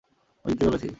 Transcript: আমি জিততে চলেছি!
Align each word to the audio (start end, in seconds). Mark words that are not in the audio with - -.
আমি 0.45 0.51
জিততে 0.51 0.65
চলেছি! 0.67 0.87